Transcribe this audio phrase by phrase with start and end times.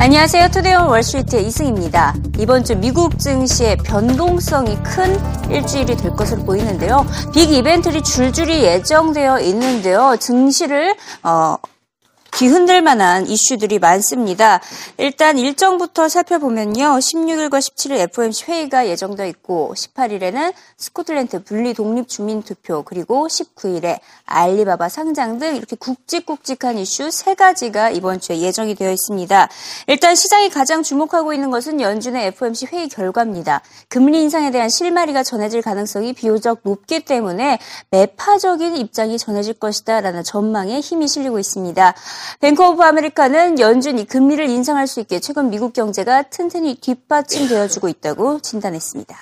[0.00, 0.50] 안녕하세요.
[0.50, 2.14] Today on Wall Street의 이승입니다.
[2.38, 5.18] 이번 주 미국 증시의 변동성이 큰
[5.50, 7.04] 일주일이 될 것으로 보이는데요.
[7.34, 10.16] big 이벤트들이 줄줄이 예정되어 있는데요.
[10.20, 10.94] 증시를
[11.24, 11.56] 어,
[12.38, 14.60] 뒤흔들 만한 이슈들이 많습니다.
[14.96, 16.84] 일단 일정부터 살펴보면요.
[16.84, 24.88] 16일과 17일 FOMC 회의가 예정되어 있고 18일에는 스코틀랜드 분리 독립 주민 투표 그리고 19일에 알리바바
[24.88, 29.48] 상장 등 이렇게 굵직굵직한 이슈 세 가지가 이번 주에 예정이 되어 있습니다.
[29.88, 33.62] 일단 시장이 가장 주목하고 있는 것은 연준의 FOMC 회의 결과입니다.
[33.88, 37.58] 금리 인상에 대한 실마리가 전해질 가능성이 비교적 높기 때문에
[37.90, 41.94] 매파적인 입장이 전해질 것이다라는 전망에 힘이 실리고 있습니다.
[42.40, 49.16] 뱅크 오브 아메리카는 연준이 금리를 인상할 수 있게 최근 미국 경제가 튼튼히 뒷받침되어주고 있다고 진단했습니다.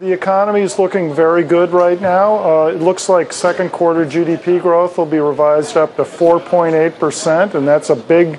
[0.00, 2.36] The economy is looking very good right now.
[2.42, 7.66] Uh, it looks like second quarter GDP growth will be revised up to 4.8%, and
[7.66, 8.38] that's a big,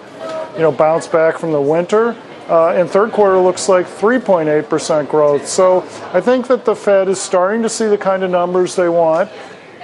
[0.56, 2.14] you know, bounce back from the winter.
[2.50, 5.48] Uh, and third quarter looks like 3.8% growth.
[5.48, 5.82] So
[6.14, 9.32] I think that the Fed is starting to see the kind of numbers they want.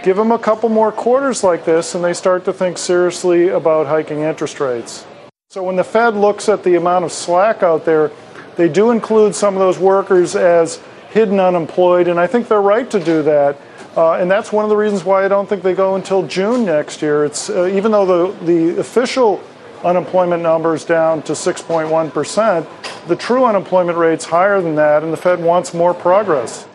[0.04, 3.86] Give them a couple more quarters like this, and they start to think seriously about
[3.86, 5.06] hiking interest rates.
[5.50, 8.10] So when the Fed looks at the amount of slack out there,
[8.56, 12.90] they do include some of those workers as hidden unemployed, and I think they're right
[12.90, 13.60] to do that.
[13.96, 16.66] Uh, and that's one of the reasons why I don't think they go until June
[16.66, 17.24] next year.
[17.26, 19.44] It's uh, even though the the official
[19.84, 22.66] unemployment number is down to 6.1 percent,
[23.08, 26.66] the true unemployment rate's higher than that, and the Fed wants more progress.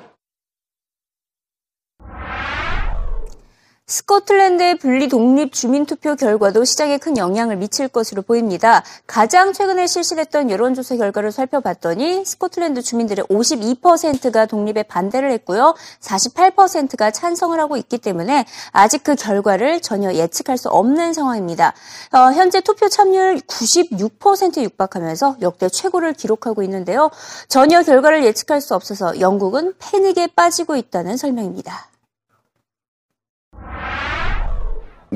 [3.88, 8.82] 스코틀랜드의 분리 독립 주민 투표 결과도 시장에 큰 영향을 미칠 것으로 보입니다.
[9.06, 15.76] 가장 최근에 실시됐던 여론조사 결과를 살펴봤더니 스코틀랜드 주민들의 52%가 독립에 반대를 했고요.
[16.00, 21.72] 48%가 찬성을 하고 있기 때문에 아직 그 결과를 전혀 예측할 수 없는 상황입니다.
[22.10, 27.12] 어, 현재 투표 참여율 96%에 육박하면서 역대 최고를 기록하고 있는데요.
[27.46, 31.86] 전혀 결과를 예측할 수 없어서 영국은 패닉에 빠지고 있다는 설명입니다.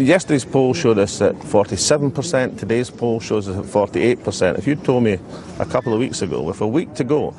[0.06, 2.58] Yesterday's poll showed us at 47%.
[2.58, 4.58] Today's poll shows us at 48%.
[4.58, 5.18] If you told me
[5.58, 7.34] a couple of weeks ago, with a week to go,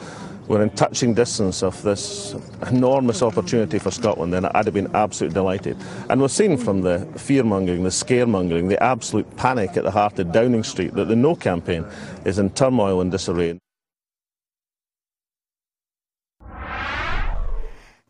[0.47, 2.35] we're in touching distance of this
[2.67, 5.77] enormous opportunity for Scotland, then I'd have been absolutely delighted.
[6.09, 10.19] And we're seeing from the fear mongering, the scaremongering, the absolute panic at the heart
[10.19, 11.85] of Downing Street that the No campaign
[12.25, 13.59] is in turmoil and disarray.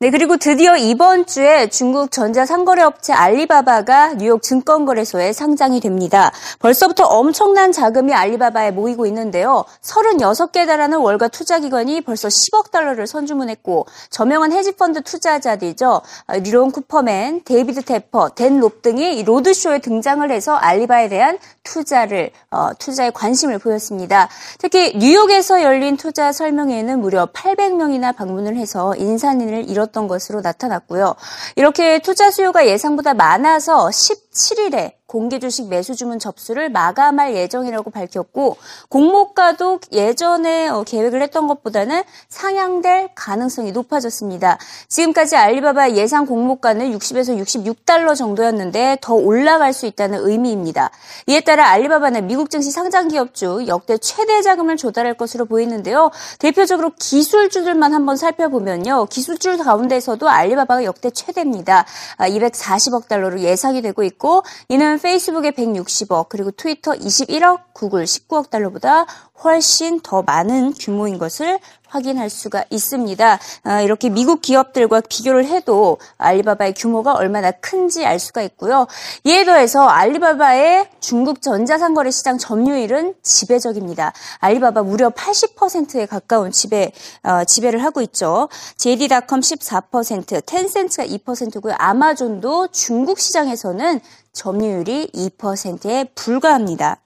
[0.01, 6.31] 네, 그리고 드디어 이번 주에 중국 전자상거래 업체 알리바바가 뉴욕 증권거래소에 상장이 됩니다.
[6.57, 9.63] 벌써부터 엄청난 자금이 알리바바에 모이고 있는데요.
[9.84, 16.01] 36개 달하는 월가 투자기관이 벌써 10억 달러를 선주문했고 저명한 헤지펀드 투자자들이죠.
[16.34, 23.12] 리언 쿠퍼맨, 데이비드 테퍼, 댄 로브 등이 로드쇼에 등장을 해서 알리바바에 대한 투자를 어, 투자에
[23.12, 24.29] 관심을 보였습니다.
[24.57, 31.16] 특히 뉴욕에서 열린 투자 설명회에는 무려 800명이나 방문을 해서 인산인해를 이뤘 있었던 것으로 나타났고요.
[31.56, 38.55] 이렇게 투자 수요가 예상보다 많아서 17일에 공개 주식 매수 주문 접수를 마감할 예정이라고 밝혔고
[38.88, 44.57] 공모가도 예전에 어, 계획을 했던 것보다는 상향될 가능성이 높아졌습니다.
[44.88, 50.91] 지금까지 알리바바 예상 공모가는 60에서 66달러 정도였는데 더 올라갈 수 있다는 의미입니다.
[51.27, 56.11] 이에 따라 알리바바는 미국 증시 상장 기업 중 역대 최대 자금을 조달할 것으로 보이는데요.
[56.39, 59.07] 대표적으로 기술주들만 한번 살펴보면요.
[59.07, 61.85] 기술주 가운데서도 알리바바가 역대 최대입니다.
[62.17, 69.06] 240억 아, 달러로 예상이 되고 있고 이는 페이스북의 160억, 그리고 트위터 21억, 구글 19억 달러보다
[69.44, 73.39] 훨씬 더 많은 규모인 것을 확인할 수가 있습니다.
[73.63, 78.88] 아, 이렇게 미국 기업들과 비교를 해도 알리바바의 규모가 얼마나 큰지 알 수가 있고요.
[79.25, 84.13] 이에 더해서 알리바바의 중국 전자상거래 시장 점유율은 지배적입니다.
[84.39, 88.47] 알리바바 무려 80%에 가까운 지배 어, 지배를 하고 있죠.
[88.78, 91.75] JD.com 14%, 텐센트가 2%고요.
[91.78, 94.00] 아마존도 중국 시장에서는
[94.34, 96.98] 점유율이 2%에 불과합니다.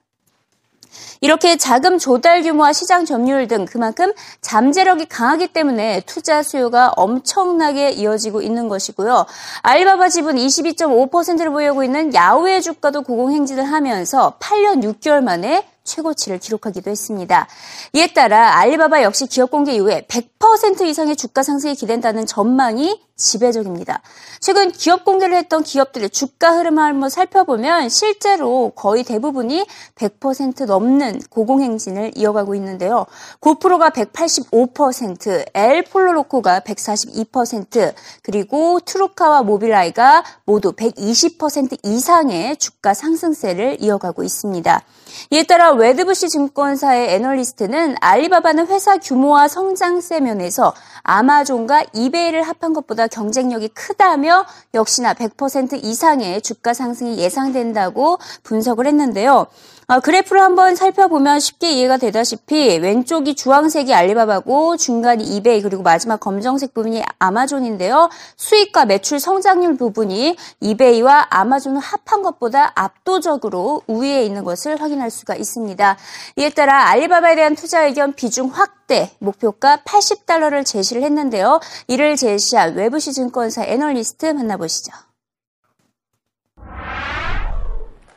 [1.20, 8.42] 이렇게 자금 조달 규모와 시장 점유율 등 그만큼 잠재력이 강하기 때문에 투자 수요가 엄청나게 이어지고
[8.42, 9.26] 있는 것이고요.
[9.62, 17.46] 알리바바 지분 22.5%를 보유하고 있는 야후의 주가도 고공행진을 하면서 8년 6개월 만에 최고치를 기록하기도 했습니다.
[17.92, 24.02] 이에 따라 알리바바 역시 기업 공개 이후에 100% 이상의 주가 상승이 기댄다는 전망이 지배적입니다.
[24.40, 32.12] 최근 기업 공개를 했던 기업들의 주가 흐름을 한번 살펴보면 실제로 거의 대부분이 100% 넘는 고공행진을
[32.14, 33.06] 이어가고 있는데요.
[33.40, 44.82] 고프로가 185%, 엘폴로로코가 142%, 그리고 트루카와 모빌아이가 모두 120% 이상의 주가 상승세를 이어가고 있습니다.
[45.30, 53.68] 이에 따라 웨드부시 증권사의 애널리스트는 알리바바는 회사 규모와 성장세 면에서 아마존과 이베이를 합한 것보다 경쟁력이
[53.68, 54.44] 크다며
[54.74, 59.46] 역시나 100% 이상의 주가 상승이 예상된다고 분석을 했는데요.
[59.88, 66.74] 어, 그래프를 한번 살펴보면 쉽게 이해가 되다시피 왼쪽이 주황색이 알리바바고 중간이 이베이 그리고 마지막 검정색
[66.74, 68.10] 부분이 아마존인데요.
[68.36, 75.96] 수익과 매출 성장률 부분이 이베이와 아마존을 합한 것보다 압도적으로 우위에 있는 것을 확인할 수가 있습니다.
[76.34, 81.60] 이에 따라 알리바바에 대한 투자 의견 비중 확대 목표가 80달러를 제시를 했는데요.
[81.86, 85.05] 이를 제시한 웨브시 증권사 애널리스트 만나보시죠.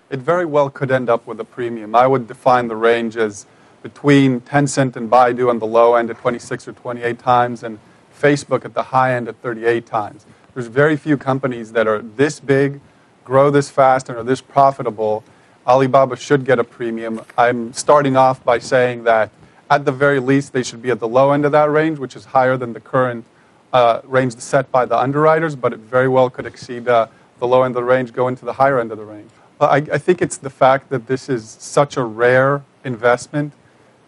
[0.09, 1.95] It very well could end up with a premium.
[1.95, 3.45] I would define the range as
[3.83, 7.79] between Tencent and Baidu on the low end at 26 or 28 times and
[8.19, 10.25] Facebook at the high end at 38 times.
[10.53, 12.81] There's very few companies that are this big,
[13.23, 15.23] grow this fast, and are this profitable.
[15.65, 17.21] Alibaba should get a premium.
[17.37, 19.29] I'm starting off by saying that
[19.69, 22.15] at the very least they should be at the low end of that range, which
[22.15, 23.23] is higher than the current
[23.71, 27.07] uh, range set by the underwriters, but it very well could exceed uh,
[27.37, 29.29] the low end of the range, go into the higher end of the range.
[29.59, 33.53] I, I, think it's the fact that this is such a rare investment.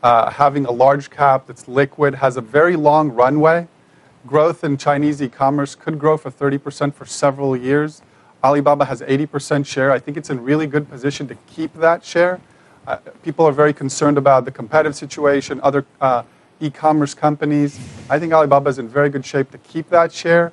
[0.01, 3.67] Uh, having a large cap that's liquid has a very long runway.
[4.25, 8.01] Growth in Chinese e commerce could grow for 30% for several years.
[8.43, 9.91] Alibaba has 80% share.
[9.91, 12.39] I think it's in really good position to keep that share.
[12.87, 16.23] Uh, people are very concerned about the competitive situation, other uh,
[16.59, 17.79] e commerce companies.
[18.09, 20.51] I think Alibaba is in very good shape to keep that share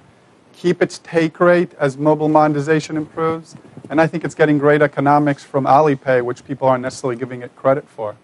[0.58, 3.54] keep its take rate as mobile monetization improves.
[3.88, 7.54] And I think it's getting great economics from Alipay, which people aren't necessarily giving it
[7.54, 8.16] credit for.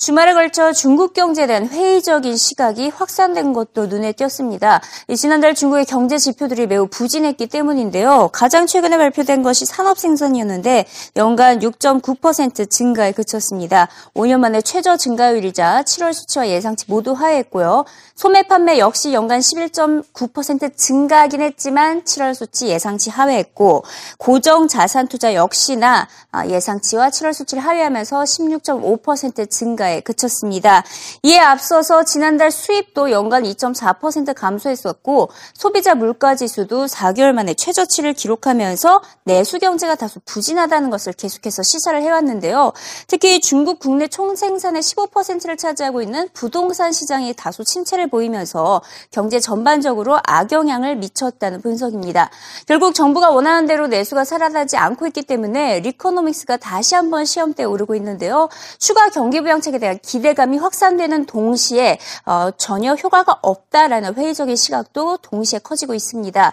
[0.00, 4.80] 주말에 걸쳐 중국 경제에 대한 회의적인 시각이 확산된 것도 눈에 띄었습니다.
[5.14, 8.30] 지난달 중국의 경제 지표들이 매우 부진했기 때문인데요.
[8.32, 10.86] 가장 최근에 발표된 것이 산업 생산이었는데
[11.16, 13.88] 연간 6.9% 증가에 그쳤습니다.
[14.14, 17.84] 5년 만에 최저 증가율이자 7월 수치와 예상치 모두 하회했고요.
[18.14, 23.84] 소매 판매 역시 연간 11.9% 증가하긴 했지만 7월 수치 예상치 하회했고
[24.16, 26.08] 고정 자산 투자 역시나
[26.48, 30.84] 예상치와 7월 수치를 하회하면서 16.5% 증가 증가에 그쳤습니다.
[31.22, 39.58] 이에 앞서서 지난달 수입도 연간 2.4% 감소했었고 소비자 물가 지수도 4개월 만에 최저치를 기록하면서 내수
[39.58, 42.72] 경제가 다소 부진하다는 것을 계속해서 시사를 해왔는데요.
[43.08, 50.96] 특히 중국 국내 총생산의 15%를 차지하고 있는 부동산 시장이 다소 침체를 보이면서 경제 전반적으로 악영향을
[50.96, 52.30] 미쳤다는 분석입니다.
[52.66, 58.48] 결국 정부가 원하는 대로 내수가 살아나지 않고 있기 때문에 리코노믹스가 다시 한번 시험대에 오르고 있는데요.
[58.78, 65.94] 추가 경기 부양책에 대한 기대감이 확산되는 동시에 어, 전혀 효과가 없다라는 회의적인 시각도 동시에 커지고
[65.94, 66.52] 있습니다.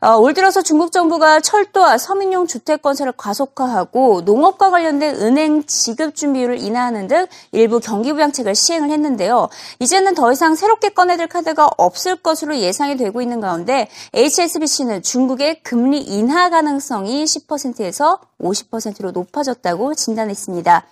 [0.00, 6.58] 어, 올 들어서 중국 정부가 철도와 서민용 주택 건설을 가속화하고 농업과 관련된 은행 지급 준비율을
[6.58, 9.48] 인하하는 등 일부 경기 부양책을 시행을 했는데요.
[9.80, 16.00] 이제는 더 이상 새롭게 꺼내들 카드가 없을 것으로 예상이 되고 있는 가운데 HSBC는 중국의 금리
[16.00, 20.84] 인하 가능성이 10%에서 50%로 높아졌다고 진단했습니다.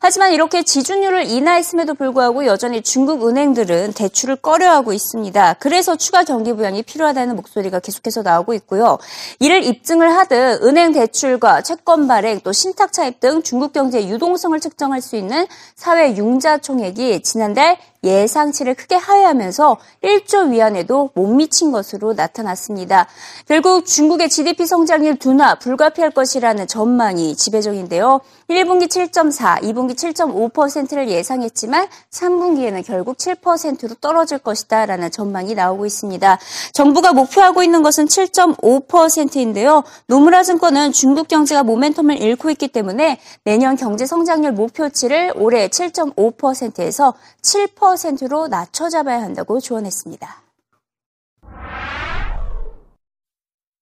[0.00, 5.54] 하지만 이렇게 지준율을 인하했음에도 불구하고 여전히 중국 은행들은 대출을 꺼려하고 있습니다.
[5.58, 8.98] 그래서 추가 경기 부양이 필요하다는 목소리가 계속해서 나오고 있고요.
[9.38, 15.00] 이를 입증을 하듯 은행 대출과 채권 발행 또 신탁 차입 등 중국 경제의 유동성을 측정할
[15.00, 23.06] 수 있는 사회 융자 총액이 지난달 예상치를 크게 하회하면서 1조 위안에도 못 미친 것으로 나타났습니다.
[23.48, 28.20] 결국 중국의 GDP 성장률 둔화 불가피할 것이라는 전망이 지배적인데요.
[28.48, 36.38] 1분기 7.4, 2분기 7.5%를 예상했지만 3분기에는 결국 7%로 떨어질 것이다 라는 전망이 나오고 있습니다.
[36.72, 39.82] 정부가 목표하고 있는 것은 7.5%인데요.
[40.06, 47.93] 노무라 증권은 중국 경제가 모멘텀을 잃고 있기 때문에 내년 경제 성장률 목표치를 올해 7.5%에서 7%
[48.27, 50.43] 로 낮춰 잡아야 한다고 조언했습니다.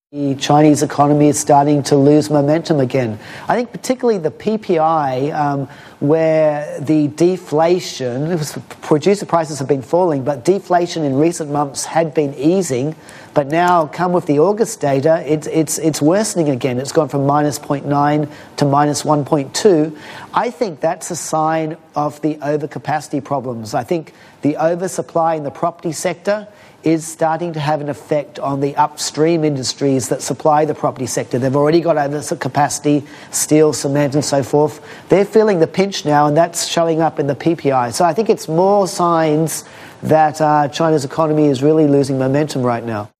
[0.10, 3.20] The Chinese economy is starting to lose momentum again.
[3.50, 5.68] I think particularly the PPI, um,
[6.03, 8.37] where the deflation,
[8.81, 12.97] producer prices have been falling, but deflation in recent months had been easing.
[13.35, 16.81] But now, come with the August data, it's, it's, it's worsening again.
[16.81, 19.97] It's gone from minus 0.9 to minus 1.2.
[20.35, 23.73] I think that's a sign of the overcapacity problems.
[23.73, 26.49] I think the oversupply in the property sector
[26.85, 31.39] is starting to have an effect on the upstream industries that supply the property sector.
[31.39, 34.81] They've already got overcapacity, steel, cement, and so forth.
[35.09, 37.93] They're feeling the pinch now, and that's showing up in the PPI.
[37.93, 39.65] So I think it's more signs
[40.03, 43.11] that uh, China's economy is really losing momentum right now.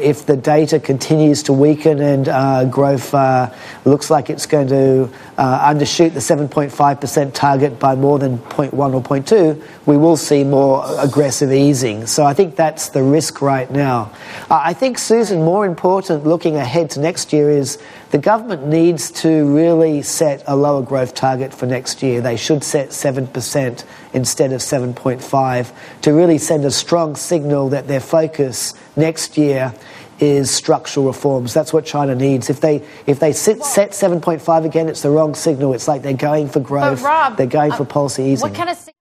[0.00, 3.52] If the data continues to weaken and uh, growth uh,
[3.84, 9.02] looks like it's going to uh, undershoot the 7.5% target by more than 0.1 or
[9.02, 12.06] 0.2, we will see more aggressive easing.
[12.06, 14.12] So I think that's the risk right now.
[14.48, 19.52] I think, Susan, more important looking ahead to next year is the government needs to
[19.52, 22.20] really set a lower growth target for next year.
[22.20, 28.00] They should set 7% instead of 7.5 to really send a strong signal that their
[28.00, 29.74] focus next year
[30.20, 31.52] is structural reforms.
[31.52, 32.48] That's what China needs.
[32.48, 35.74] If they if they sit, set 7.5 again, it's the wrong signal.
[35.74, 37.02] It's like they're going for growth.
[37.02, 38.91] Rob, they're going for policy easing.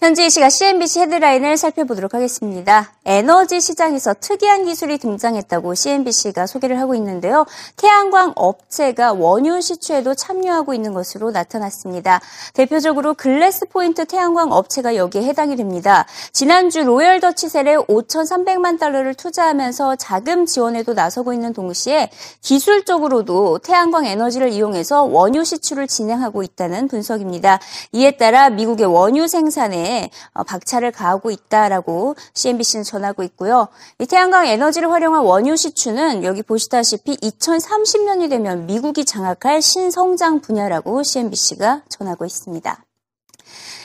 [0.00, 2.92] 현재 이 시각 CNBC 헤드라인을 살펴보도록 하겠습니다.
[3.06, 7.46] 에너지 시장에서 특이한 기술이 등장했다고 CNBC가 소개를 하고 있는데요.
[7.76, 12.20] 태양광 업체가 원유 시추에도 참여하고 있는 것으로 나타났습니다.
[12.52, 16.06] 대표적으로 글래스 포인트 태양광 업체가 여기에 해당이 됩니다.
[16.32, 22.10] 지난주 로열 더치셀에 5,300만 달러를 투자하면서 자금 지원에도 나서고 있는 동시에
[22.42, 27.60] 기술적으로도 태양광 에너지를 이용해서 원유 시추를 진행하고 있다는 분석입니다.
[27.92, 29.93] 이에 따라 미국의 원유 생산에
[30.32, 33.68] 어, 박차를 가하고 있다라고 CNBC는 전하고 있고요.
[33.98, 41.82] 이 태양광 에너지를 활용한 원유 시추는 여기 보시다시피 2030년이 되면 미국이 장악할 신성장 분야라고 CNBC가
[41.88, 42.84] 전하고 있습니다.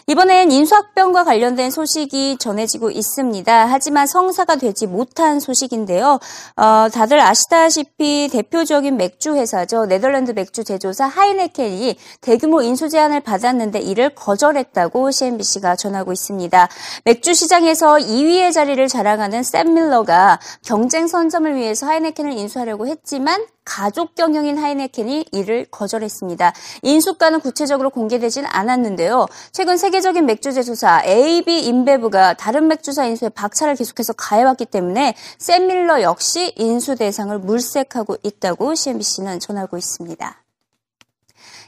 [0.09, 3.67] 이번엔 인수합병과 관련된 소식이 전해지고 있습니다.
[3.67, 6.19] 하지만 성사가 되지 못한 소식인데요.
[6.55, 9.85] 어, 다들 아시다시피 대표적인 맥주 회사죠.
[9.85, 16.67] 네덜란드 맥주 제조사 하이네켄이 대규모 인수 제안을 받았는데 이를 거절했다고 CNBC가 전하고 있습니다.
[17.03, 24.57] 맥주 시장에서 2위의 자리를 자랑하는 샘 밀러가 경쟁 선점을 위해서 하이네켄을 인수하려고 했지만 가족 경영인
[24.57, 26.53] 하이네켄이 이를 거절했습니다.
[26.81, 29.27] 인수가는 구체적으로 공개되진 않았는데요.
[29.51, 35.15] 최근 세계 적인 맥주 제 조사 AB 인베브가 다른 맥주사 인수에 박차를 계속해서 가해왔기 때문에
[35.37, 40.43] 샘 밀러 역시 인수 대상을 물색하고 있다고 CNBC는 전하고 있습니다.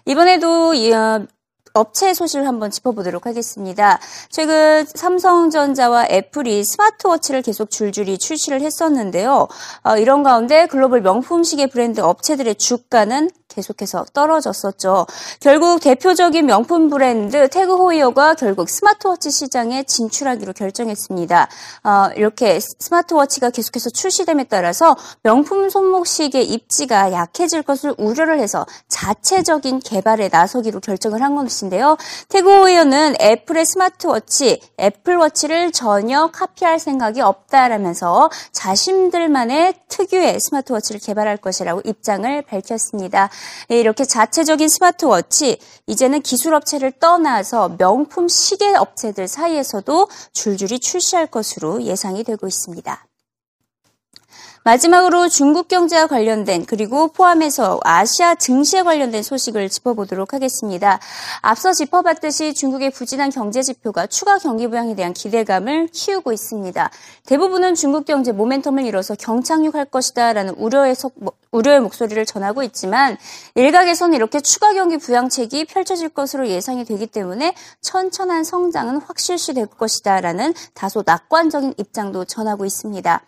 [0.06, 1.26] 이번에도 어,
[1.74, 4.00] 업체 소식을 한번 짚어보도록 하겠습니다.
[4.30, 9.48] 최근 삼성전자와 애플이 스마트워치를 계속 줄줄이 출시를 했었는데요.
[9.84, 15.06] 어, 이런 가운데 글로벌 명품 시계 브랜드 업체들의 주가는 계속해서 떨어졌었죠.
[15.40, 21.50] 결국 대표적인 명품 브랜드 태그 호이어가 결국 스마트워치 시장에 진출하기로 결정했습니다.
[21.84, 30.30] 어, 이렇게 스마트워치가 계속해서 출시됨에 따라서 명품 손목시계 입지가 약해질 것을 우려를 해서 자체적인 개발에
[30.32, 31.98] 나서기로 결정을 한 것인데요.
[32.30, 42.42] 태그 호이어는 애플의 스마트워치, 애플워치를 전혀 카피할 생각이 없다라면서 자신들만의 특유의 스마트워치를 개발할 것이라고 입장을
[42.44, 43.30] 밝혔습니다.
[43.72, 51.84] 예, 이렇게 자체적인 스마트워치, 이제는 기술 업체를 떠나서 명품 시계 업체들 사이에서도 줄줄이 출시할 것으로
[51.84, 53.11] 예상이 되고 있습니다.
[54.64, 61.00] 마지막으로 중국 경제와 관련된 그리고 포함해서 아시아 증시에 관련된 소식을 짚어보도록 하겠습니다.
[61.42, 66.92] 앞서 짚어봤듯이 중국의 부진한 경제 지표가 추가 경기 부양에 대한 기대감을 키우고 있습니다.
[67.26, 71.16] 대부분은 중국 경제 모멘텀을 잃어서 경착륙할 것이다라는 우려의, 속,
[71.50, 73.18] 우려의 목소리를 전하고 있지만
[73.56, 80.54] 일각에서는 이렇게 추가 경기 부양책이 펼쳐질 것으로 예상이 되기 때문에 천천한 성장은 확실시 될 것이다라는
[80.76, 83.22] 다소 낙관적인 입장도 전하고 있습니다.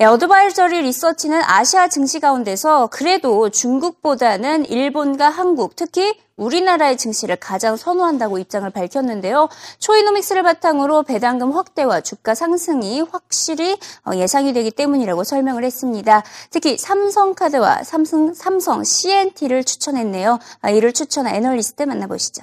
[0.00, 8.38] 네, 어드바이저리 리서치는 아시아 증시 가운데서 그래도 중국보다는 일본과 한국, 특히 우리나라의 증시를 가장 선호한다고
[8.38, 9.50] 입장을 밝혔는데요.
[9.78, 13.76] 초이노믹스를 바탕으로 배당금 확대와 주가 상승이 확실히
[14.06, 16.22] 어, 예상이 되기 때문이라고 설명을 했습니다.
[16.48, 20.38] 특히 삼성카드와 삼성, 삼성 CNT를 추천했네요.
[20.62, 22.42] 아, 이를 추천한 애널리스트 만나보시죠.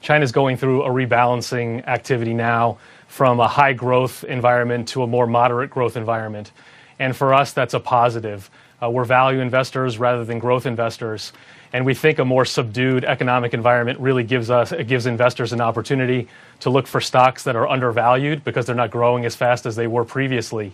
[0.00, 2.78] China's going through a rebalancing activity now.
[3.08, 6.52] From a high growth environment to a more moderate growth environment.
[7.00, 8.48] And for us, that's a positive.
[8.80, 11.32] Uh, we're value investors rather than growth investors.
[11.72, 15.60] And we think a more subdued economic environment really gives us, it gives investors an
[15.60, 16.28] opportunity
[16.60, 19.86] to look for stocks that are undervalued because they're not growing as fast as they
[19.86, 20.72] were previously.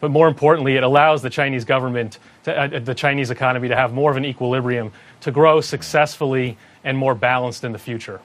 [0.00, 3.92] but more importantly, it allows the Chinese government, to, uh, the Chinese economy, to have
[3.92, 8.20] more of an equilibrium, to grow successfully and more balanced in the future.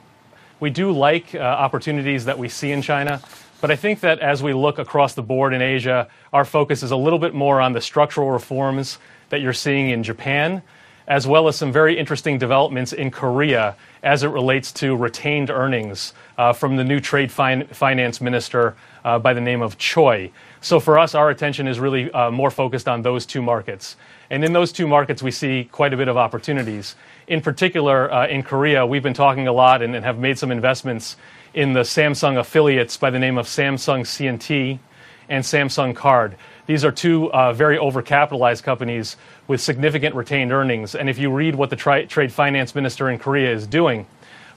[0.60, 3.22] We do like uh, opportunities that we see in China,
[3.62, 6.90] but I think that as we look across the board in Asia, our focus is
[6.90, 10.62] a little bit more on the structural reforms that you're seeing in Japan,
[11.06, 16.12] as well as some very interesting developments in Korea as it relates to retained earnings
[16.38, 20.32] uh, from the new trade fin- finance minister uh, by the name of Choi.
[20.60, 23.94] So for us, our attention is really uh, more focused on those two markets.
[24.28, 26.96] And in those two markets, we see quite a bit of opportunities.
[27.28, 30.50] In particular, uh, in Korea, we've been talking a lot and, and have made some
[30.50, 31.16] investments
[31.54, 34.78] in the Samsung affiliates by the name of Samsung C&T
[35.28, 36.36] and Samsung Card.
[36.66, 39.16] These are two uh, very overcapitalized companies
[39.48, 40.94] with significant retained earnings.
[40.94, 44.06] And if you read what the tri- trade finance minister in Korea is doing,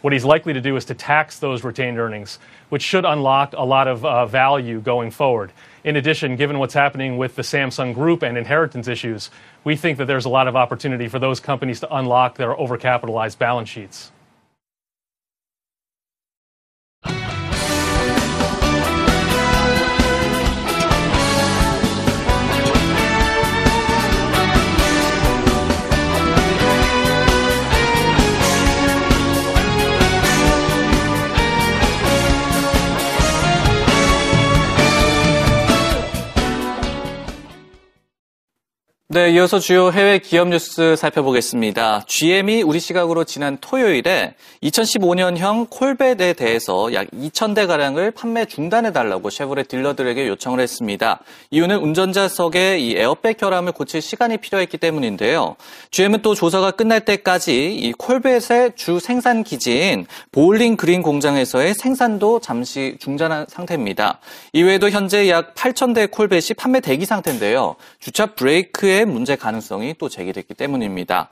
[0.02, 2.38] what he's likely to do is to tax those retained earnings,
[2.70, 5.52] which should unlock a lot of uh, value going forward.
[5.84, 9.32] In addition, given what's happening with the Samsung Group and inheritance issues,
[9.64, 13.40] we think that there's a lot of opportunity for those companies to unlock their overcapitalized
[13.40, 14.12] balance sheets.
[39.08, 42.06] 네, 이어서 주요 해외 기업 뉴스 살펴보겠습니다.
[42.08, 44.34] GM이 우리 시각으로 지난 토요일에
[44.64, 51.20] 2015년형 콜벳에 대해서 약 2,000대 가량을 판매 중단해 달라고 쉐보레 딜러들에게 요청을 했습니다.
[51.52, 55.56] 이유는 운전자석에 이 에어백 결함을 고칠 시간이 필요했기 때문인데요.
[55.92, 62.98] GM은 또 조사가 끝날 때까지 이 콜벳의 주 생산 기지인 보울링 그린 공장에서의 생산도 잠시
[63.00, 64.20] 중단한 상태입니다.
[64.54, 67.76] 이외에도 현재 약 8,000대 콜벳이 판매 대기 상태인데요.
[68.00, 71.30] 주차 브레이크 에의 문제 가능성이 또 제기됐기 때문입니다.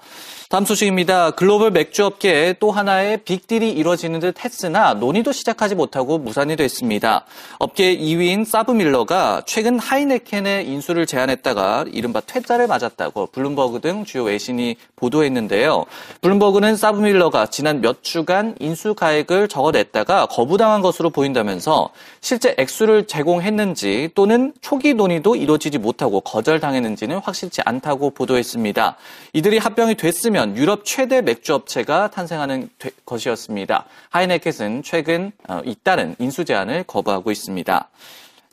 [0.49, 1.31] 다음 소식입니다.
[1.31, 7.25] 글로벌 맥주업계에 또 하나의 빅딜이 이뤄지는 듯 했으나 논의도 시작하지 못하고 무산이 됐습니다.
[7.59, 15.85] 업계 2위인 사브밀러가 최근 하이네켄의 인수를 제안했다가 이른바 퇴짜를 맞았다고 블룸버그 등 주요 외신이 보도했는데요.
[16.21, 21.89] 블룸버그는 사브밀러가 지난 몇 주간 인수 가액을 적어냈다가 거부당한 것으로 보인다면서
[22.21, 28.97] 실제 액수를 제공했는지 또는 초기 논의도 이루어지지 못하고 거절당했는지는 확실치 않다고 보도했습니다.
[29.33, 32.69] 이들이 합병이 됐으면 유럽 최대 맥주 업체가 탄생하는
[33.05, 33.85] 것이었습니다.
[34.09, 37.89] 하이네켓은 최근 어, 잇따른 인수 제안을 거부하고 있습니다.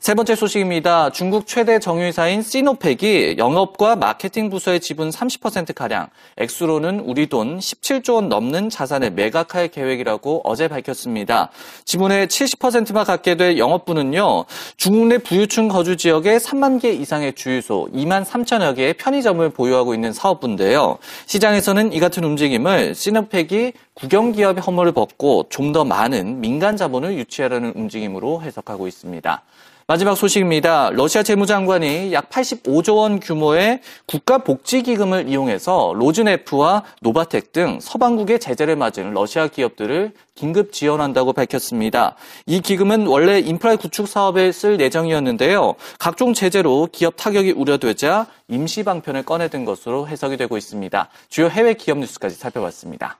[0.01, 1.11] 세 번째 소식입니다.
[1.11, 8.71] 중국 최대 정유회사인 시노팩이 영업과 마케팅 부서의 지분 30%가량, 액수로는 우리 돈 17조 원 넘는
[8.71, 11.51] 자산을 매각할 계획이라고 어제 밝혔습니다.
[11.85, 18.25] 지분의 70%만 갖게 될 영업부는요, 중국 내 부유층 거주 지역에 3만 개 이상의 주유소, 2만
[18.25, 20.97] 3천여 개의 편의점을 보유하고 있는 사업부인데요.
[21.27, 28.41] 시장에서는 이 같은 움직임을 시노팩이 국영기업의 허물을 벗고 좀 더 많은 민간 자본을 유치하려는 움직임으로
[28.41, 29.43] 해석하고 있습니다.
[29.91, 30.91] 마지막 소식입니다.
[30.91, 39.49] 러시아 재무장관이 약 85조 원 규모의 국가복지기금을 이용해서 로즈네프와 노바텍 등 서방국의 제재를 맞은 러시아
[39.49, 42.15] 기업들을 긴급 지원한다고 밝혔습니다.
[42.45, 45.75] 이 기금은 원래 인프라 구축 사업에 쓸 예정이었는데요.
[45.99, 51.09] 각종 제재로 기업 타격이 우려되자 임시 방편을 꺼내든 것으로 해석이 되고 있습니다.
[51.27, 53.19] 주요 해외 기업 뉴스까지 살펴봤습니다.